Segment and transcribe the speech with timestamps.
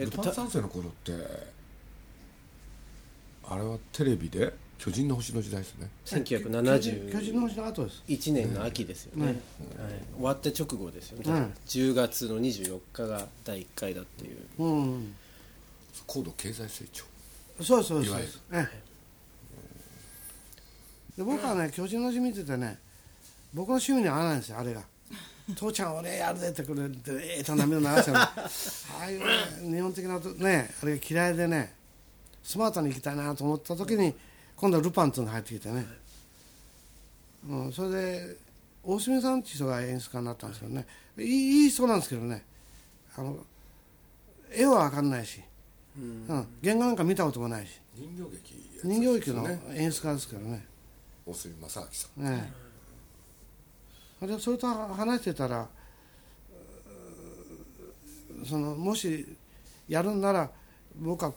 [0.00, 1.12] えっルとたパン三世の頃って
[3.44, 4.52] あれはテレビで？
[4.78, 5.90] 巨人の星の時代ですね。
[6.24, 8.02] 巨人の1971星の後です。
[8.32, 9.38] 年の秋ですよね、ねはい、
[10.16, 11.18] 終わって直後ですよ。
[11.18, 11.54] ね、うん。
[11.66, 14.38] 10月の24日が第1回だっていう。
[14.58, 15.14] うん。
[16.06, 17.04] 高度経済成長。
[17.62, 18.32] そうそうそういわゆる。
[18.52, 18.90] ええ。
[21.18, 22.78] で僕はね巨人の星見ててね
[23.52, 24.80] 僕の趣味に合わないんですよあれが
[25.54, 28.32] 父ちゃん俺やるぜってくれてええと涙流して あ
[29.00, 31.74] あいうね日本的なとねあれが嫌いでね
[32.42, 34.14] スマートに行きたいなと思った時に
[34.56, 35.86] 今度はルパンっていうのが入ってきてね、
[37.48, 38.36] うん、それで
[38.82, 40.86] 大隅さんっていう人が演出家になったんですけどね。
[41.18, 42.44] いいいい人なんですけどね。
[43.16, 43.36] あの
[44.50, 45.40] 絵は分かんないし、
[45.96, 46.26] うん、
[46.62, 47.80] 原画なんか見たこともないし。
[47.94, 50.66] 人形劇や人形劇のね演出家ですからね。
[51.26, 52.24] 大隅正明さん。
[52.24, 52.52] ね。
[52.54, 52.69] え
[54.20, 55.66] でそれと話してたら
[58.46, 59.26] そのもし
[59.88, 60.50] やるんなら
[60.96, 61.32] 僕は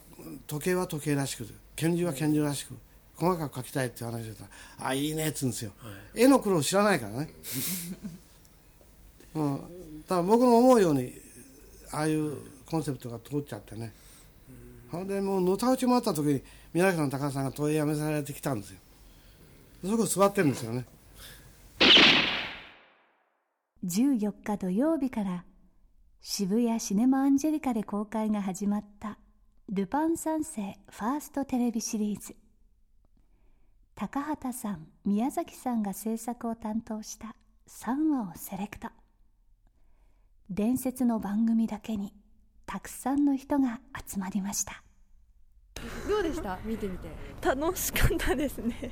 [0.48, 2.76] 時計は時計らしく拳銃は拳銃らしく
[3.16, 4.50] 細かく描きたいって話してたら
[4.90, 5.72] 「あいいね」っつうんですよ、
[6.14, 7.30] 絵の苦労知らないからね、
[9.36, 9.58] うん、
[10.08, 11.14] だから僕の思うように
[11.92, 13.94] ああいうコンセプトが通っちゃってね
[14.92, 16.42] ほんでもうのたうち回った時に
[16.74, 18.78] 宮崎の高橋さんが問いやめされてきたんですよ
[19.86, 20.86] そこ座ってるんですよね
[23.86, 25.44] 14日土曜日から
[26.22, 29.20] 渋谷シネマアンジェリカで公開が始まった
[29.70, 32.34] 「ルパン三世ファーストテレビシリーズ」
[33.94, 37.36] 高畑さん宮崎さんが制作を担当した
[37.68, 38.88] 3話をセレクト。
[40.50, 42.14] 伝説の番組だけに
[42.66, 44.82] たくさんの人が集まりました。
[46.08, 46.58] どうでした？
[46.64, 47.10] 見てみて。
[47.42, 48.92] 楽しかったですね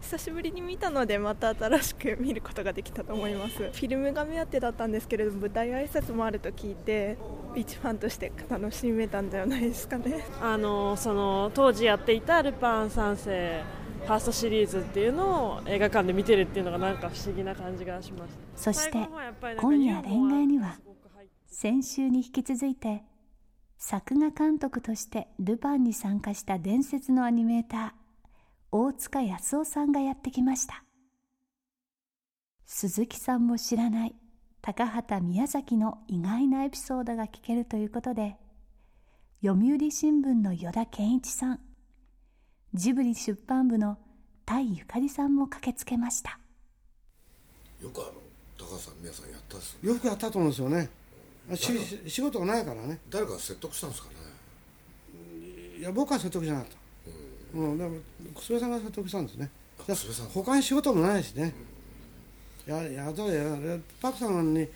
[0.00, 3.58] 久しぶりに見たのでまた新しく見ることができたと思います。
[3.58, 7.16] フィルムが目当てだったんですけれども舞台挨拶もあると聞いて
[7.54, 10.24] 一ファンとして楽しめたんじゃないですかね。
[10.40, 13.62] あのその当時やっていた「ルパン三世」
[13.98, 18.38] ファーストシリーズっていうのを映画館で見てるっていうのがなんか不思議な感じがしました。
[18.56, 19.08] そして
[19.60, 20.78] 今夜恋愛には
[21.46, 23.02] 先週に引き続いて
[23.76, 28.07] 作画監督としてルパンに参加した伝説のアニメーター
[28.70, 30.84] 大塚康夫さんがやってきました。
[32.66, 34.14] 鈴木さんも知らない
[34.60, 38.36] 高畑宮崎の意外なエピソードが聞けるということで
[39.42, 41.60] 読売新聞の依田健一さん
[42.74, 43.96] ジブリ出版部の
[44.44, 46.38] 田井ゆかりさんも駆けつけました。
[47.82, 48.12] よくあの
[48.58, 50.90] 高橋さん皆さんやったっすよよくやったと思うんですよね。
[51.54, 52.98] し仕事がないからね。
[53.08, 54.14] 誰か説得したんですかね。
[55.78, 56.87] いや僕は説得じゃなかった
[57.54, 57.96] うん、でも
[58.34, 59.50] 楠部さんが説得したんですね。
[59.78, 60.26] あ楠部さん。
[60.26, 61.54] 他に仕事もないしね。
[62.66, 64.68] ややどうやパクさんに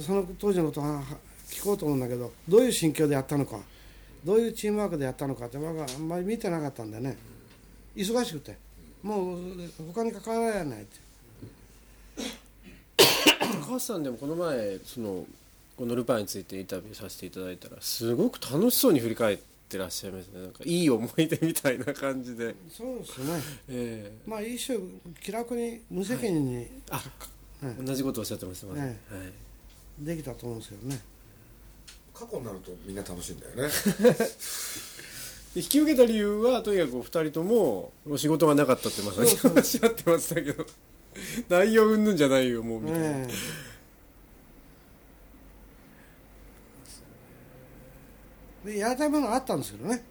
[0.00, 1.02] その当時のことは
[1.50, 3.58] 聞こうと思うんだけどどういう心境でやったのか
[4.24, 7.16] どういうチームワークでやったのかって僕はあんまり見てなかったんでね。
[7.94, 8.56] 忙しくて。
[9.02, 9.38] もう
[9.92, 10.96] 他に関わらないって
[13.66, 15.26] 高橋さんでもこの前その
[15.76, 19.42] このルパンについてインタビューさせていただいたらすごく楽しそうに振り返って
[19.78, 20.40] らっしゃいますね。
[20.40, 23.40] なんかいい思い出みたいな感じで、そうですね。
[23.68, 24.78] えまあ一種
[25.22, 26.96] 気楽に無責任に、あ
[27.62, 28.80] ねえ同じことをおっしゃってました、ね。
[28.80, 30.04] はい。
[30.04, 31.00] できたと思うんですけどね。
[32.12, 33.68] 過去になるとみんな楽しいんだよね。
[35.54, 40.66] で引き受けた理由はとにかくお二人とも仕事がなかったってまさにおっしゃってましたけど。
[41.48, 43.28] 内容云々じゃないよもうみたいな、ね
[48.64, 50.02] でやりたいものがあったんですけどね。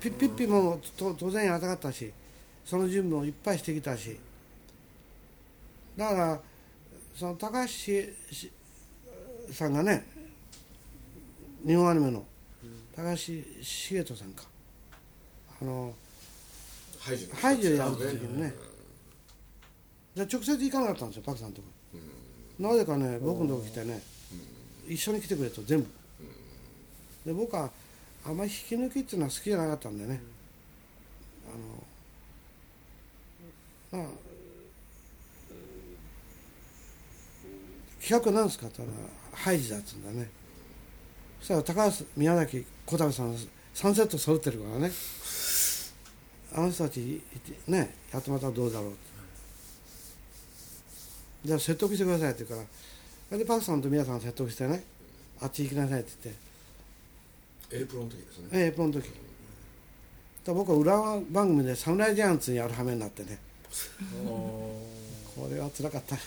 [0.00, 2.12] ピッピッピもと当然やりたかったし
[2.64, 4.18] その準備もいっぱいしてきたし。
[5.96, 6.40] だから
[7.14, 7.72] その高橋
[9.52, 10.06] さんがね
[11.66, 12.24] 日本アニメの
[12.94, 13.16] 高橋
[13.62, 14.44] 茂人さんか。
[15.60, 15.94] あの
[17.00, 18.54] ハイジのハイジをやる時にね。
[20.14, 21.68] じゃあ直接行かなかったんですよパクさんのとこ。
[22.58, 24.02] なぜかね僕のとこ来てね
[24.88, 25.86] 一緒に来てくれと全部
[27.26, 27.70] で僕は
[28.24, 30.22] あんまり引き抜きっていうのは好きじゃなかったんでね、
[33.92, 34.10] あのまあ
[38.00, 38.68] 企画なんですか？
[38.68, 40.30] って言ったらハイジだっつうんだね。
[41.40, 43.38] そしたら高橋宮崎小田部さん3
[43.74, 44.92] セット揃ってるからね。
[46.54, 47.20] あの人たち
[47.66, 48.98] ねやってもらったらどうだろうって。
[51.44, 52.66] じゃあ説得してくださいって言うか
[53.30, 54.84] らでパクさんと宮さん説得してね
[55.40, 56.45] あっち行きなさいって言って
[57.72, 58.48] エイプロの時ですね。
[58.52, 59.02] ええプロの時。
[59.02, 59.14] だか
[60.46, 63.38] ら僕は裏番組で「サムライジャイアンツ」にやる羽目になってね。
[63.70, 66.20] これは辛かったね。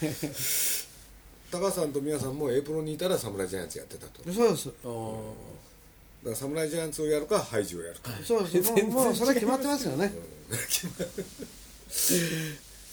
[1.51, 4.21] 高橋さんと宮さんもエイプロにいたら侍ジャイアンツやってたと。
[4.21, 4.69] だかそうです。
[6.23, 8.11] ら侍ジャイアンツをやるかハイジをやるか。
[8.23, 8.71] そうです。
[8.71, 10.13] もうもうそれは決まってますよね。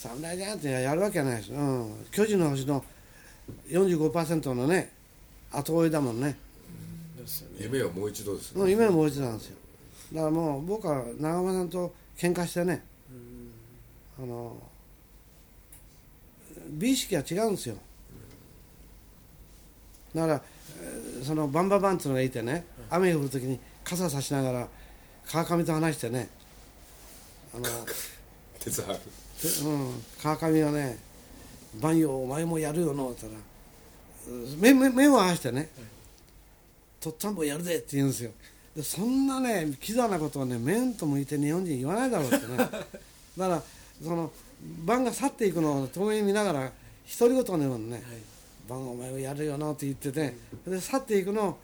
[0.07, 2.85] 侍ジャイアンツやるわけはないです、うん、巨人の星の
[3.69, 4.93] 45%のね
[5.51, 6.37] 後追いだもんね
[7.27, 7.57] ですよね。
[7.61, 8.59] 夢をもう一度ですね。
[8.59, 9.57] もう夢はもう一度なんですよ。
[10.15, 12.85] だからもう僕は長間さんと喧嘩してね
[14.19, 14.57] あの
[16.71, 17.77] 美意識が違うんですよ。
[20.15, 20.43] だから
[20.81, 24.69] えーそのバンババンっていうのがいてね雨が降る時に傘差しながら
[25.27, 26.29] 川上と話してね
[27.55, 27.65] あの
[28.61, 30.99] 鉄ハうん、川上がね
[31.81, 35.69] 「万葉お前もやるよの」って言ったら目目目を合わせてね
[37.01, 38.31] 「とっつぁんぼやるで」って言うんですよ。
[38.75, 42.57] でそんなねキザなことをね面と向いて日本人言わないだろうってね。
[42.59, 42.83] だか
[43.37, 43.63] ら
[44.03, 44.31] その
[44.85, 46.73] 晩が去っていくのを遠目に見ながら
[47.19, 48.03] 独り言のようにね
[48.69, 51.59] 「晩お前もやるよの」って言ってねで去っていくのを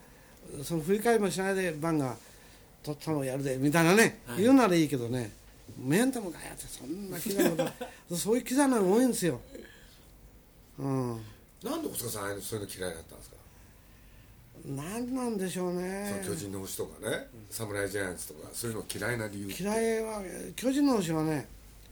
[0.63, 2.15] その振り返りもしないで晩が
[2.83, 5.31] 「とっつぁんぼやるで」みたいなね、言うならいいけどね
[5.77, 7.71] 面と向かい合ってそんなキザなこ
[8.09, 8.15] と。
[8.15, 9.39] そういうキザなの多いんですよ。
[10.79, 11.21] うん。
[11.63, 13.35] なんで大塚さんそういうの嫌いだったんですか、
[14.65, 16.21] 何なんでしょうね。
[16.23, 17.27] その巨人の星とかね。
[17.49, 20.21] 侍ジャイアンツとかそういうの嫌いな理由嫌いは
[20.55, 21.47] 巨人の星はね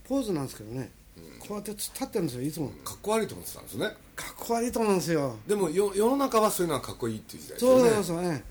[0.07, 0.91] ポーズなんですけどね、
[1.39, 2.69] こうやって立ってるんですよいつも。
[2.83, 3.85] かっこ悪いと思ってたんですね。
[4.15, 5.37] かっこ悪いと思うんですよ。
[5.47, 7.81] でもよ世の中はそういうのはかっこいいっていう時代ですよね。
[7.81, 8.43] そうそうそうね。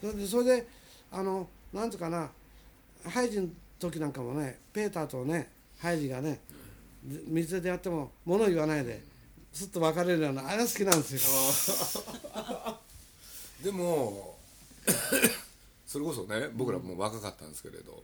[0.00, 0.66] それでそれで
[1.12, 2.30] あのなんとかな
[3.04, 3.48] ハイジの
[3.78, 6.40] 時なんかもねペーターとねハイジがね
[7.02, 9.00] 水でやっても物言わないで
[9.52, 12.02] すっと別れるようなあれが好きなんですよ
[13.62, 14.38] でも
[15.86, 18.02] それこそね僕らもう若かったんですけれど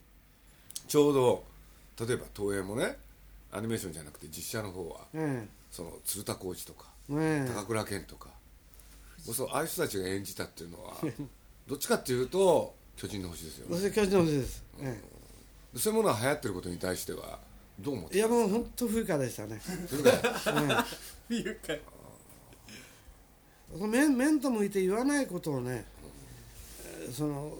[0.88, 1.44] ちょうど
[2.06, 2.98] 例えば東映もね
[3.52, 8.28] アニメーションじゃなくて実写の方はえその鶴田浩二とかえね高倉健とか
[9.24, 10.96] そうああいう人たちが演じたっていうのは
[11.66, 13.90] どっちかっていうと巨人の星ですよね。
[13.90, 15.02] 巨人の星です、え
[15.76, 17.38] そういうものが流行ってることに対しては
[17.78, 20.10] どう思っえいてやもう本当不愉快でしたね、それか
[20.50, 20.86] ら
[21.28, 21.95] え愉快えその
[23.74, 25.84] 面面と向いて言わないことをね
[27.02, 27.52] えーその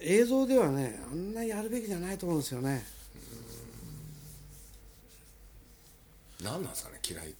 [0.00, 2.84] 映像ではねあんなやるべきじゃないと思うんですよね。
[6.42, 7.36] 何なんですかね嫌いって。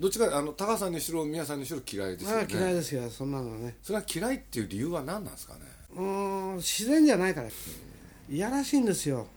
[0.00, 2.46] どっちかあの高橋さんにしろ宮さんにしろ嫌いですよね。
[2.50, 3.76] 嫌いですよそんなのね。
[3.82, 5.60] それは嫌いっていう理由は何なんですかね。
[5.94, 7.48] うーん自然じゃないから。
[7.48, 9.28] いやらしいんですよ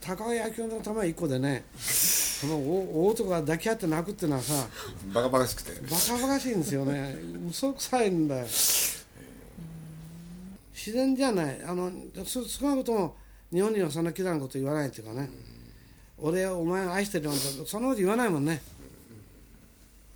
[0.00, 4.68] 高い野球の球一個でね その大大男が抱き合って泣くっていうのはさ
[5.12, 5.72] バカバカしくて。
[5.80, 7.16] バカバカしいんですよね。
[7.48, 8.46] 嘘くさいんだよ。
[10.74, 11.62] 自然じゃない。
[11.64, 11.90] あの
[12.24, 13.16] そ少なくとも
[13.52, 15.30] 日本にはそんなキザなこと言わないっていうかね。
[16.18, 18.62] 俺はお前を愛してるよなんてそんなこと言わないもんね、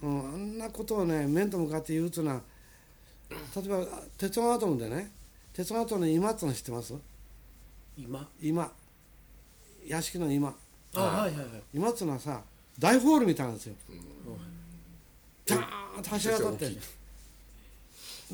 [0.03, 2.41] うん、あんなことをね面と向かって言うっていうのは
[3.55, 3.85] 例えば
[4.17, 5.11] 鉄腕アトムでね
[5.53, 6.95] 鉄腕アトムの今っての知ってます？
[7.99, 8.27] 今？
[8.41, 8.73] 今
[9.91, 10.55] 屋敷の今。
[10.95, 11.47] あはいはいはい。
[11.75, 12.41] 今っていうのはさ
[12.79, 13.75] 大ホールみたいなんですよ。
[15.47, 16.75] ダーンと柱が立って。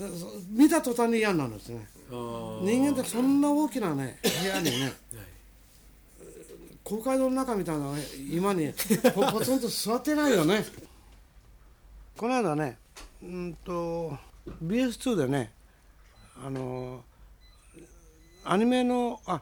[0.00, 1.88] でそ見た途端に嫌になるんですね。
[2.10, 4.92] 人間ってそんな大きなね部屋にね
[6.84, 7.94] 公会堂の中みたいな
[8.30, 8.72] 今に
[9.14, 10.64] ポポツンと座ってないよね。
[12.16, 12.76] この間ね
[13.22, 14.16] うんと
[14.62, 15.50] BS2 でね
[16.44, 17.02] あの
[18.44, 19.40] アニメのあ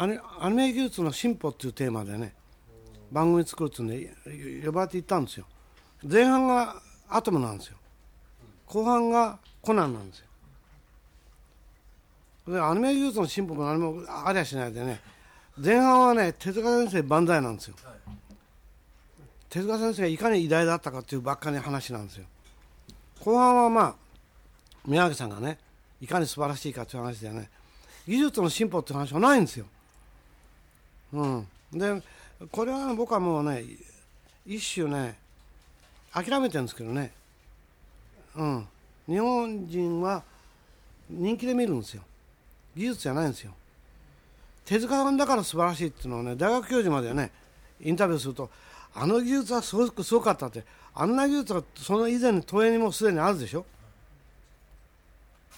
[0.00, 0.06] ア
[0.48, 2.32] ニメ技術の進歩っていうテーマでね
[3.10, 5.46] 番組作るっていうんで呼ばれて行ったんですよ。
[6.08, 6.76] 前半が
[7.08, 7.76] アトムなんですよ。
[8.66, 10.26] 後半がコナンなんですよ。
[12.54, 15.00] でアニメ技術の進歩も何もありゃしないでね
[15.56, 17.74] 前半はね手塚先生万歳なんですよ、
[19.50, 22.24] 手塚先生がいかに偉大だったかっていうばっかりの話なんですよ。
[23.20, 23.94] 後半はまあ
[24.86, 25.58] 宮城さんがね
[26.00, 27.50] いかに素晴らしいかっていう話でね
[28.06, 29.66] 技術の進歩っていう話はないんですよ。
[31.12, 31.48] うん。
[31.72, 32.02] で
[32.50, 33.64] これは僕はもうね
[34.46, 35.16] 一種ね
[36.12, 37.12] 諦めてるんですけどね。
[38.36, 38.68] うん。
[39.06, 40.22] 日本人は
[41.08, 42.02] 人気で見るんですよ。
[42.76, 43.52] 技術じゃないんですよ。
[44.64, 47.30] 手塚さんだから素晴らしいっていうのはね大学教授までね
[47.80, 48.50] インタビューすると
[48.94, 53.64] あの技術はすごくすごかったってあんな技術がその以前に東映にもすでにあるでしょ。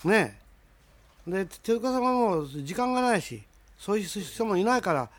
[0.04, 0.38] ね
[1.26, 1.30] え。
[1.30, 3.42] で手塚さんはもう時間がないし
[3.78, 5.10] そういう人もいないから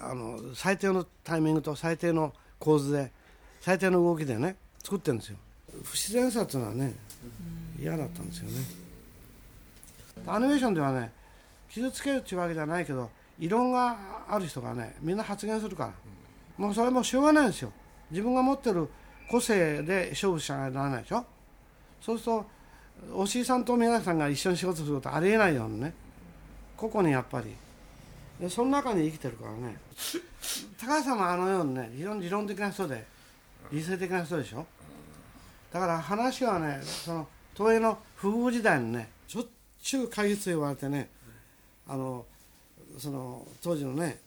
[0.00, 3.12] あの最低のタイミングと最低の構図で
[3.60, 5.36] 最低の動きでね作ってるんですよ。
[5.82, 6.94] 不自然さっていうのはね
[7.78, 8.58] 嫌だったんですよね。
[10.26, 11.12] アニメーションではね
[11.68, 13.96] 傷つけるっていうわけじゃないけど異論が
[14.28, 15.92] ある人がねみんな発言するから。
[16.56, 17.72] もうそれもしょうがないんですよ。
[18.10, 18.88] 自分が持ってる
[19.30, 21.24] 個性で勝負しなきゃならないでしょ。
[22.00, 22.46] そうすると
[23.14, 25.92] 押井さんと皆さんが一緒に仕事することありえないようにね。
[26.76, 27.54] 個々にやっぱり
[28.40, 29.76] でその中に生きてるからね。
[30.78, 33.04] 高橋さんもあのようにね非常に理論的な人で
[33.72, 34.66] 理性的な人でしょ？
[35.72, 39.46] だから話はねその東映の不遇時代にねしょっ
[39.82, 41.08] ちゅう会議室言われてね
[41.88, 42.24] あの
[42.98, 44.20] その当時のね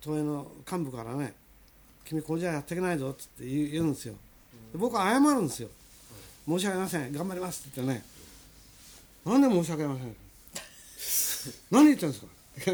[0.00, 1.34] 東映の幹部からね
[2.04, 4.14] 「君これじゃやっていけないぞ」って言うんですよ。
[4.72, 5.68] で僕は謝るんですよ
[6.46, 7.12] 「申し訳ありません。
[7.12, 8.04] 頑張ります」って言ってね
[9.24, 10.16] 「なんで申し訳ありません」
[11.70, 12.72] 何言ってるんですか？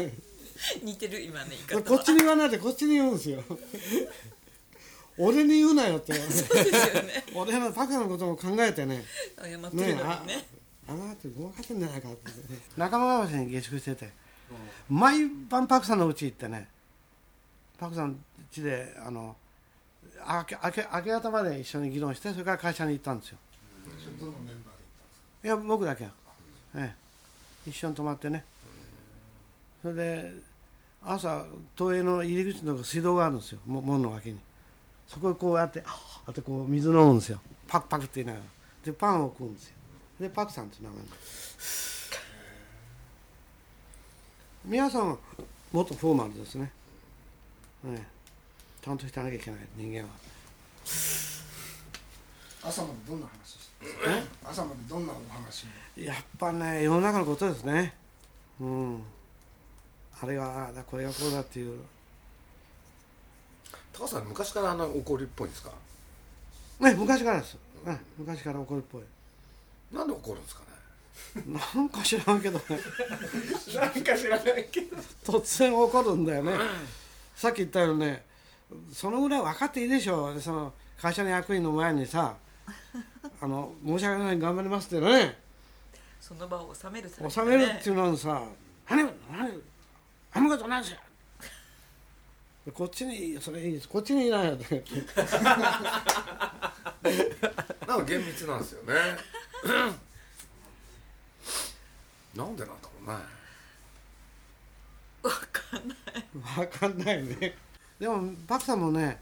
[0.83, 1.89] 似てる今ね言い方。
[1.89, 3.43] こっちに言わないでこっちに言うんですよ。
[5.17, 6.13] 俺に言うなよって。
[6.13, 9.05] 言われて俺のパクのことも考えてね。
[9.37, 9.95] 謝ってるのにね。
[9.95, 10.47] ね
[10.87, 12.29] ああなたごまかしてんじゃないかって。
[12.31, 14.11] ね仲間川橋に下宿してて。
[14.89, 16.69] 毎晩パクさんの家行ってね。
[17.77, 19.35] パクさん家であの
[20.27, 23.37] 明け明け明け方まで一緒に議論してそれから会社に行ったんですよ。
[25.43, 26.11] いや僕だけや、
[26.75, 26.95] え
[27.67, 28.43] え、一緒に泊まってね
[29.85, 30.31] それで
[31.05, 31.45] 朝
[31.77, 33.59] 東映の入り口の水道があるんですよ。
[33.67, 34.39] も門の脇に。
[35.07, 37.39] そこへこうやってああってこう水飲むんですよ。
[37.67, 38.45] パクパクって言いながら。
[38.83, 39.75] でパンを食うんですよ。
[40.19, 41.15] でパクさんって名前なんで
[41.59, 42.19] す。
[44.65, 45.17] 皆さんは
[45.71, 46.71] もっとフォーマルですね、
[47.85, 48.03] ええ、
[48.83, 50.05] ちゃんとしてなきゃいけない人間は。
[52.63, 53.85] 朝までどんな話して
[54.43, 57.93] 朝までどんなお話やっぱね世の中のことですね。
[58.59, 59.03] うん
[60.21, 61.79] あれがああだこれがこうだっていう。
[63.93, 65.71] 高橋さん昔からあんな怒りっぽいんですか？
[66.81, 69.01] ね昔からです、ね、昔から怒るっぽい。
[69.93, 70.61] なんで怒るんですか
[71.45, 71.59] ね？
[71.75, 72.63] なんか知らんけどね。
[73.75, 74.97] なんか知らないけど。
[75.23, 76.53] 突然怒るんだよね。
[77.35, 78.25] さっき言ったようにね
[78.91, 80.41] そのぐらい分かっていいでしょう。
[80.41, 82.35] その会社の役員の前にさ
[83.41, 85.37] あの申し訳ない頑張りますってね。
[86.19, 87.31] その場を収めるためにね。
[87.33, 88.43] 収めるっていうのにさ
[88.89, 89.61] 「何何
[90.35, 90.99] あんなことないですよ」
[92.73, 94.55] こっちにそれいいですこっちにいないよな
[97.97, 98.93] んか厳密なんですよね
[102.35, 103.15] なんでなんだろうね
[106.57, 107.55] 分かんないね
[107.99, 109.19] でもパクさんもね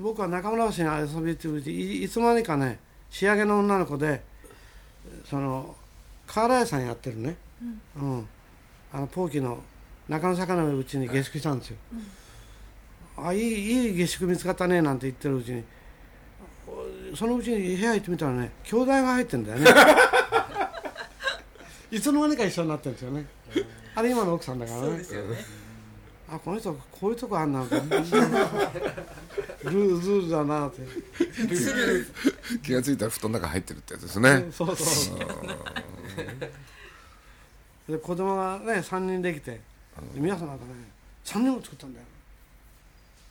[0.00, 2.78] 僕は中村橋に遊びに行ってるうちいいつの間にかね
[3.10, 4.22] 仕上げの女の子で
[5.24, 5.74] その
[6.26, 7.36] 瓦屋さんやってるね、
[7.96, 8.28] うん
[8.92, 9.62] あのポーキの
[10.08, 11.76] 中野坂のうちに下宿したんですよ、
[13.16, 15.64] あいいいい下宿見つかったねなんて言ってるうちに。
[17.14, 19.70] そのうちに部屋行ってみたらね兄弟が入ってんだよね。
[21.90, 23.26] いつの間にか一緒になってるんですよね。
[23.94, 24.86] あれ今の奥さんだからね。
[24.86, 25.38] そうですよね。
[26.28, 27.80] あこの人こういうとこあんなルー
[29.62, 30.82] ルールだなって。
[32.62, 34.46] 気がついたら布団の中入ってるってやつですね。
[34.50, 35.18] そうそう
[37.92, 39.60] で子供がね3人できて
[40.14, 40.72] で皆さんなんかね
[41.24, 42.06] 3人も作ったんだよ。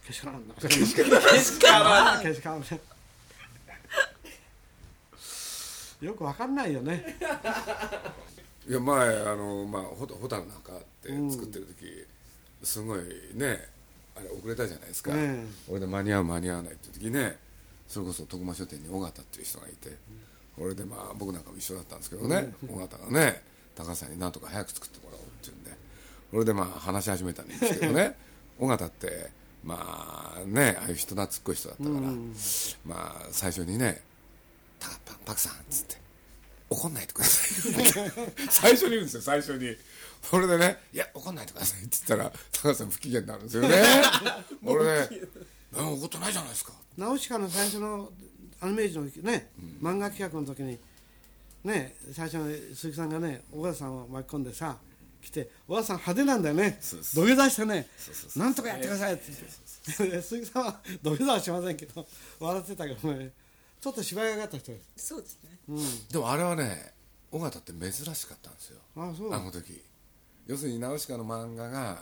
[0.05, 2.23] けしからんだけしからん。
[2.23, 2.61] けしからん。
[2.61, 2.67] ね
[6.01, 7.17] よくわかんないよね。
[8.67, 12.05] いや前あのまあホホタルなんかって作ってる時、
[12.63, 12.99] すごい
[13.33, 13.67] ね
[14.15, 15.45] あれ遅れたじゃないですか、ええ。
[15.69, 17.37] 俺で間に合う間に合わないっていう時ね
[17.87, 19.95] それこそ徳間書店に尾形っていう人がいて、
[20.57, 23.41] 俺でまあ僕なんかも一緒だったんですけどね、尾形がね
[23.75, 25.71] 高橋さんになんとか早く作ってもらおうっていうんで
[26.35, 28.13] それでまあ話し始めたんですけどね。
[28.59, 29.31] 尾形って
[29.63, 31.95] まあねああいう人懐っこい人だったから、
[32.85, 34.01] まあ最初にね
[34.77, 35.95] 「パパパクさん」っつって
[36.69, 38.11] 「怒んないでください」
[38.51, 39.77] 最初に言うんですよ最初に。
[40.29, 43.83] それでね「いや怒んないでください」って言ったら高橋さん不機嫌になるんですよね。
[44.65, 45.09] 俺ね
[45.71, 48.11] 「何も怒ってないじゃないですか」ナウシカの最初の
[48.59, 49.51] アニメージのね、
[49.81, 50.77] 漫画企画の時に
[51.63, 54.77] ね最初の鈴木さんがね小川さんを巻き込んでさ
[55.25, 56.79] 来て小川さん派手なんだよね。
[56.81, 57.87] 土下座してね。
[58.35, 60.15] なんとかやってくださいって言って。
[60.15, 62.07] で鈴木さんは土下座はしませんけど
[62.39, 63.31] 笑ってたけどね。
[63.81, 65.49] ちょっと芝居がかった人です、そうですね。
[65.69, 66.93] うん、でもあれはね
[67.31, 68.79] 尾形って珍しかったんですよ。
[68.95, 69.81] あそうあの時。
[70.47, 71.97] 要するにナウシカの漫画が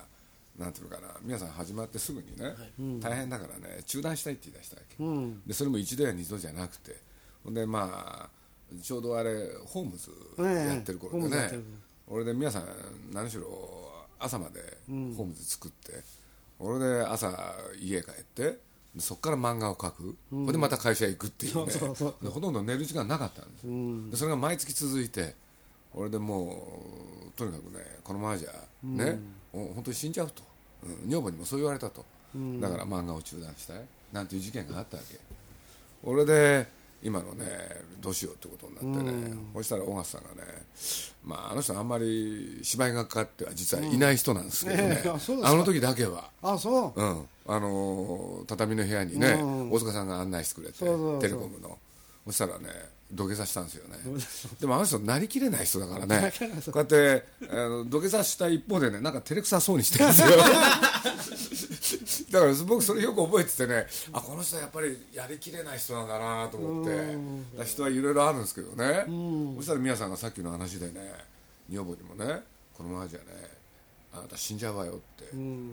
[0.57, 2.53] なんていうのかな皆さん始まってすぐにね、
[2.99, 5.41] 大変だからね中断したいって言い出したわけ、うん。
[5.47, 6.97] でそれも一度や二度じゃなくて。
[7.43, 8.29] ほんでまあ
[8.81, 10.11] ちょうどあれホームズ
[10.41, 11.49] やってる頃でね。
[11.51, 11.59] ええ
[12.13, 12.65] 俺で皆さん
[13.11, 13.43] 何しろ
[14.19, 16.03] 朝までホームズ作って、
[16.59, 18.59] 俺で朝家帰ってで
[18.99, 20.45] そこから漫画を描く、ほん。
[20.45, 21.73] でまた会社行くっていうね。
[22.29, 25.33] ほとんど寝る時間なかったんです、でそれが毎月続いて
[25.91, 26.77] 俺でも
[27.27, 28.51] うとにかくねこのままじゃ
[28.83, 29.19] ね、
[29.51, 30.43] お本当に死んじゃうと、
[30.83, 31.09] うん。
[31.09, 32.05] 女房にもそう言われたと、
[32.61, 33.81] だから漫画を中断したい。
[34.11, 35.17] なんていう事件があったわけ。
[36.03, 36.67] 俺で
[37.01, 37.45] 今のね
[37.99, 40.37] どうしようってことになってね、そしたら尾形さんがね、
[41.23, 45.09] まあ、あの人あんまり芝居がかかっては実はいない人なんですけどね、ええ
[45.43, 46.29] あの時だけは。
[46.41, 47.01] あそう。
[47.01, 49.71] うん、あのー畳の部屋にね、うん。
[49.71, 51.77] 大塚さんが案内してくれてテレコムの。
[52.25, 52.69] そしたらね
[53.11, 53.97] 土下座したんですよね。
[54.59, 56.33] でもあの人なりきれない人だからね。
[56.65, 60.27] こうやってあの土下座した一方でねなんか照れくさそうにしてるんですよ
[62.33, 67.63] だから僕それよく覚えててねあこの人はやっぱりやりきれない人なんだなと思って。
[67.63, 69.05] 人はいろいろあるんですけどね。
[69.57, 71.13] そしたら宮さんがさっきの話でね
[71.69, 72.41] 女房にもね
[72.73, 73.25] このままじゃね
[74.13, 75.25] あなた死んじゃうわよって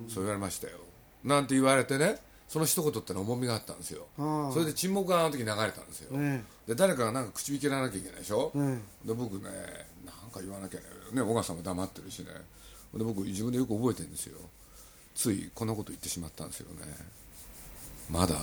[0.09, 0.77] そう言われましたよ。
[1.25, 4.07] なんて言われてねその一言ってのは重みがあったんですよ。
[4.53, 9.45] それで沈黙があの時流れたんですよ、ねで誰かがなんか口引きらなきゃいけないでしょ、ねで僕ね
[10.05, 10.85] なんか言わなきゃね。
[11.13, 12.27] ね小川さんも黙ってるしね。
[12.93, 14.37] で僕自分でよく覚えてるんですよ
[15.15, 16.83] ついこんなこと言ってしまったんですよね。
[18.11, 18.37] まだ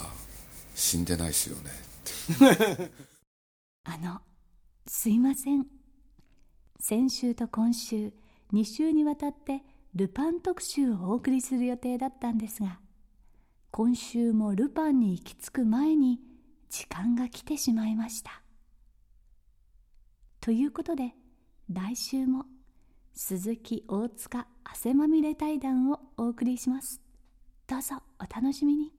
[0.76, 1.72] 死んでないですよね。
[3.84, 4.22] あの
[4.88, 5.66] すいません。
[6.80, 8.14] 先週と今週
[8.53, 9.64] 2週にわたって
[9.96, 12.80] ルパン特集をお送りする予定だったんですが
[13.72, 16.20] 今週もルパンに行き着く前に
[16.70, 18.42] 時間が来てしまいました。
[20.40, 21.14] ということで
[21.70, 22.46] 来週も
[23.20, 27.01] 鈴木大塚汗まみれ対談をお送りします
[27.68, 28.92] どうぞお楽しみに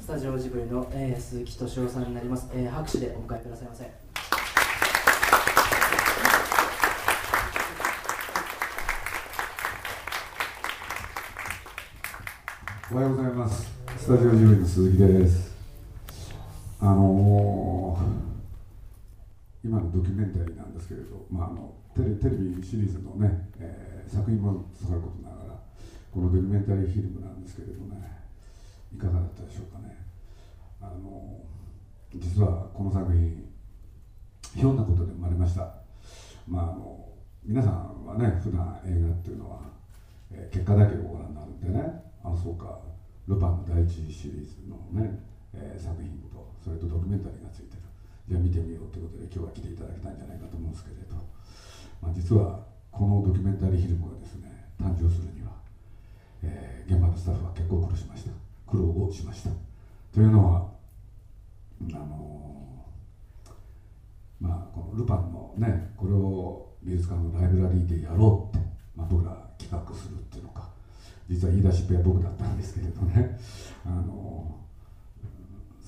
[0.00, 3.90] スタジオジブリの、えー鈴木敏夫さんになります、えー拍手でお迎えくださいませ
[12.92, 13.68] おはようございます。
[13.98, 15.52] スタジオジブリの鈴木です。
[16.80, 18.35] あのー
[19.66, 25.60] 今のドキュメンタリーなんですけれど、まあ、あのテレテレビシリーズのね、えー作品もさることながら、
[26.14, 27.98] このドキュメンタリーフィルムなんですけれどね、
[28.94, 29.98] いかがだったでしょうかね。
[30.80, 31.42] あの
[32.14, 33.50] 実はこの作品、
[34.54, 35.74] ひょんなことで生まれました。
[36.46, 37.08] まあ、あの
[37.42, 39.58] 皆さんはね、普段映画っていうのは、
[40.30, 41.82] えー結果だけをご覧になるんでね、
[42.22, 42.78] あそうか、
[43.26, 45.18] ルパンの第一シリーズのね、
[45.52, 47.85] えー作品と、それとドキュメンタリーがついてる。
[48.28, 51.14] じゃあ見てみようということで今日は来ていただきたいんじゃないかと思うんですけれど、
[52.02, 52.60] まあ、実は
[52.90, 55.52] このドキュメンタリーフィルムがですね誕生するには、
[56.42, 58.30] えー現場のスタッフは結構苦労しました。
[58.70, 59.50] 苦労をしました。
[60.14, 60.70] というのは
[61.92, 63.52] あのー
[64.40, 70.68] まあこのルパンのねこれを美術館のライブラリーでやろうって、まあ、僕ら企画するっていうのか
[71.28, 73.38] 実は言い出しっぺは僕だったんですけれどね。
[73.84, 74.66] あのー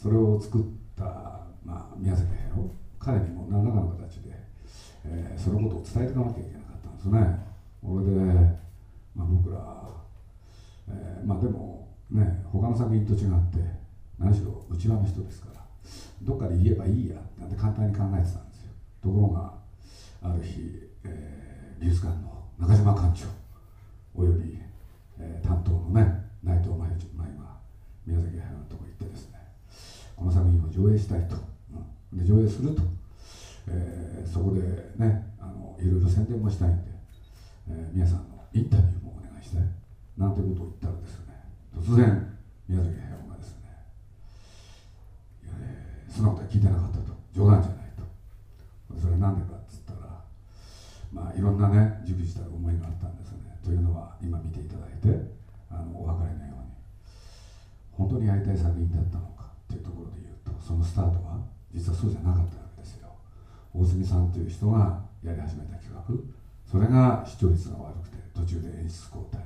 [0.01, 0.63] それを作っ
[0.97, 4.33] た、まあ、宮崎駿彼にも何らかの形で、
[5.05, 7.21] えーそのことを伝えていかなきゃいけなかったんですね。
[7.83, 8.11] それで、
[9.15, 9.59] まあ、僕ら、
[10.89, 13.19] えーまあでもね他の作品と違っ
[13.53, 13.59] て
[14.19, 15.61] 何しろ内輪の人ですから
[16.23, 18.73] どっかで言えばいいやなんて簡単に考えてたんですよ。
[19.03, 19.53] ところが
[20.23, 23.27] ある日、えー美術館の中島館長
[24.17, 24.59] および、
[25.21, 27.59] えー担当のね内藤真由真由が
[28.07, 29.39] 宮崎駿のとこ行ってですね
[30.17, 31.37] この作品を上映したいと、
[32.19, 32.83] で上映すると、
[33.69, 34.61] えーそこで
[34.97, 36.91] ねあのいろいろ宣伝もしたいんで、
[37.71, 39.63] えー皆さんのインタビューもお願いしたい
[40.19, 41.35] なんてことを言ったらですね
[41.75, 42.37] 突然
[42.69, 43.71] 宮崎駿がですね
[45.45, 47.17] いやえーそんなことは聞いてなかったと。
[47.33, 48.03] 冗談じゃないと。
[48.99, 50.25] それは何でかっつったら
[51.13, 53.57] まあいろんなね熟した思いがあったんですね。
[53.63, 55.31] というのは今見ていただいて
[55.71, 56.73] あのお分かりのように
[57.93, 61.39] 本当にやりたい作品だったのかというところで言うとそのスタートは
[61.75, 63.09] 実はそうじゃなかったわけですよ。
[63.75, 66.03] 大杉さんという人がやり始めた企画。
[66.71, 69.43] それが視聴率が悪くて途中で演出交代。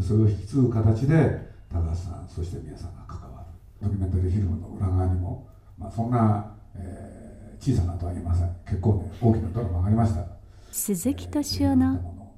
[0.00, 3.44] それを引き継ぐ形で高橋さんそして皆さんが関わ
[3.80, 3.86] る。
[3.86, 5.46] ドキュメンタリーフィルムの裏側にも、
[5.78, 7.20] まあ、そんな、えー
[7.60, 8.56] 小さなとは言いません。
[8.64, 10.24] 結構ね大きなドラマがありました。
[10.72, 12.32] 鈴木敏夫の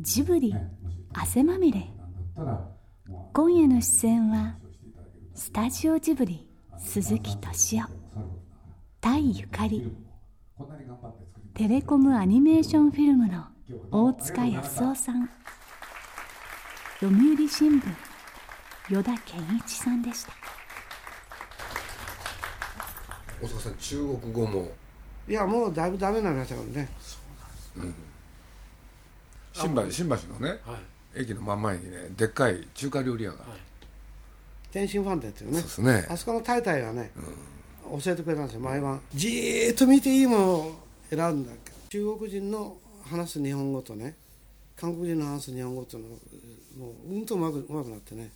[0.00, 0.54] ジブリ
[1.14, 1.88] 汗まみれ。
[3.32, 4.56] 今夜の出演は
[5.34, 6.46] スタジオジブリ
[6.78, 8.05] 鈴木敏夫
[9.06, 9.88] タイゆかり
[11.54, 13.44] テレコムアニメーションフィルムの
[13.92, 15.30] 大塚康夫さん。
[16.98, 17.84] 読売新聞
[18.90, 20.32] 依田健一さんでした。
[23.40, 24.72] 大阪さん中国語も。
[25.28, 26.88] いやもうだいぶダメになりましたからね。
[27.76, 27.94] うん。
[29.52, 30.58] 新橋新橋のね、
[31.14, 33.44] 駅の真ん前にねでっかい中華料理屋が、
[34.72, 35.58] 天津飯店っていうね。
[35.58, 36.06] そうですね。
[36.10, 37.12] あそこの太太がね、
[38.02, 39.00] 教えてくれたんですよ毎晩。
[39.14, 40.74] じーっと見ていいものを
[41.10, 41.52] 選んだ
[41.88, 44.16] 中国人の話す日本語とね
[44.76, 46.04] 韓国人の話す日本語との
[46.78, 48.30] もううんとうまくうまくなってね。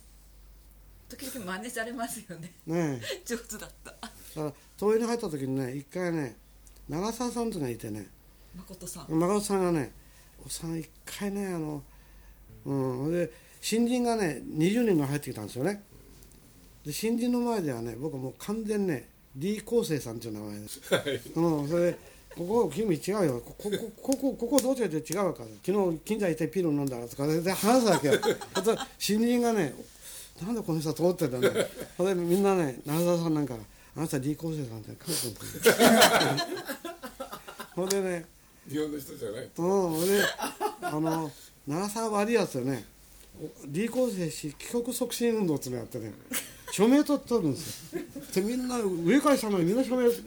[1.09, 2.51] 時々真似されますよね。
[2.65, 3.91] ね上手だった。
[3.91, 6.35] だから東映に入った時にね一回ね
[6.87, 8.07] 長澤さんというのがいてね。
[8.55, 9.11] 誠さん。
[9.11, 9.91] 誠さんがね
[10.43, 11.83] おっさん一回ねあの
[12.65, 13.11] うん。
[13.11, 15.83] で新人がね20人が入ってきたんですよね。
[16.85, 20.81] で新人の前ではね僕はもう完全ね李光生さんっていう名前です、
[21.35, 21.97] うん、それで
[22.35, 23.41] ここ君違うよ。
[23.45, 28.13] こここここここどう違う違うか昨日近所行ってピル飲んだらとかで話すわけよ。
[28.55, 29.73] そしたら新人がね
[30.41, 31.67] なんでこの人はと思ってたんだよ。
[31.97, 33.55] それでみんなね長澤さんなんか
[33.95, 35.33] あなた李光生さんって韓国
[35.93, 36.45] の
[37.75, 38.25] ほんでね
[38.69, 39.49] 日本の人じゃない。
[39.57, 40.23] うん、で
[40.81, 41.31] あの
[41.67, 42.85] 長澤悪いやつでね
[43.73, 46.13] 李光生氏帰国促進運動ってのやってね
[46.71, 48.01] 署名取っとるんですよ。
[48.33, 50.21] でみんな上から下までみんな署名ち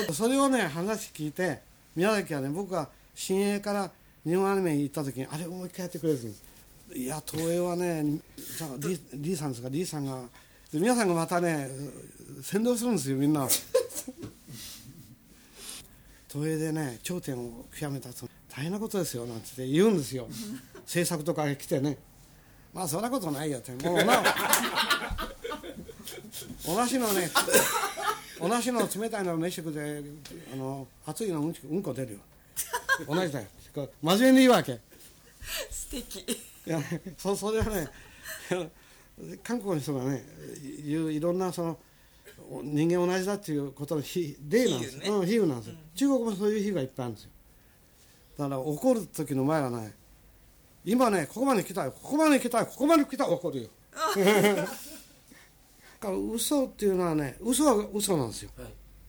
[0.00, 1.60] ょっとそれをね話聞いて
[1.96, 3.90] 宮崎はね僕が新鋭から
[4.24, 6.44] 日本アニメに行った時にあれをもう一回やってくれるんです。
[6.94, 8.04] いや東映はね
[8.36, 10.22] じゃあリリーさんですかリーさんが。
[10.72, 11.68] で皆さんがまたね
[12.42, 13.48] 先導するんですよみんな。
[16.28, 20.28] 東映でね頂点を極めたと大変なことですよなんて言うんですよ。
[20.86, 21.98] 制作とかが来てね。
[22.78, 23.58] まあそんなことないよ。
[23.58, 24.22] ってもうな
[26.64, 27.28] 同じのね
[28.40, 30.00] 同じの冷たいの飯食って
[30.52, 32.18] あの熱いのうんちうんこ出るよ。
[33.08, 33.46] 同じだよ。
[34.00, 34.78] 真面目に言うわけ。
[35.70, 36.20] 素敵。
[36.20, 36.80] いや
[37.16, 37.88] そそれはね
[39.42, 40.22] 韓国の人がね
[40.86, 41.76] 言ういろんなその
[42.62, 44.98] 人間同じだっていうことの比例なんです。
[44.98, 47.30] よ、うん、比喩なんですよ、中国もそういう比喩がいっぱいあるんですよ。
[48.38, 49.94] だから怒る時の前はね
[50.88, 51.92] 今ねここまで来たよ。
[51.92, 52.66] ここまで来たよ。
[52.66, 53.68] ここまで来たら怒るよ。
[53.92, 54.64] だ
[56.00, 58.50] から嘘っていうのはね嘘は嘘なんですよ、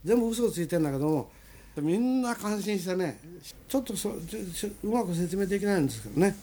[0.03, 1.31] 全部嘘ついてんだけども
[1.77, 3.21] みんな感心してね
[3.69, 6.35] ちょっとそちょちょうまく説明できないんですけどね。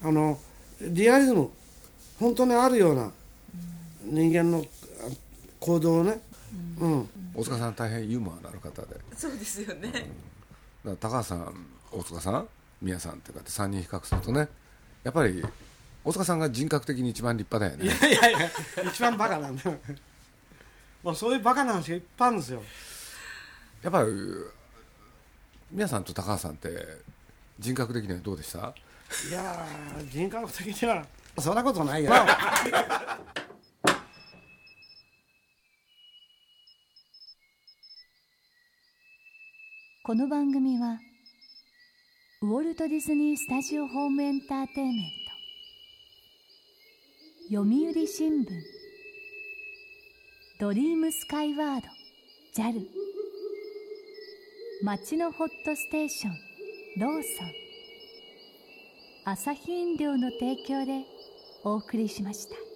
[0.00, 0.38] あの
[0.80, 1.50] リアリズム
[2.20, 3.10] 本当にあるような
[4.04, 5.10] 人間のあ
[5.58, 6.20] 行動をね、
[6.78, 7.08] うん。
[7.34, 8.94] 大塚さん大変ユーモアのある方で。
[9.16, 9.90] そうですよね。
[9.90, 10.06] だか
[10.84, 12.48] ら高橋さん大塚さん
[12.84, 14.48] 宮さんってかって3人比較するとね
[15.02, 15.42] やっぱり
[16.04, 18.08] 大塚さんが人格的に一番立派だよね。
[18.08, 18.50] いやいやいや
[18.86, 19.76] 一番バカなんだよ。
[21.02, 22.62] まあそういうバカな話がいっぱいあるんですよ。
[23.82, 24.08] やっぱり
[25.70, 26.68] 宮さんと高橋さんって
[27.58, 28.74] 人格的にはどうでした？
[29.28, 31.04] いやー人格的には
[31.38, 32.12] そんなことないよ、
[40.02, 40.98] この番組は
[42.44, 45.10] ウォルト・ディズニー・スタジオ・ホーム・エンターテインメン
[47.48, 47.56] ト。
[47.56, 48.46] 読売新聞。
[50.60, 51.86] ドリームスカイワード
[52.54, 52.86] JAL
[54.82, 56.34] 町のホットステーション
[57.00, 57.52] ローソン。
[59.24, 61.06] アサヒ飲料の提供で
[61.64, 62.73] お送りしました。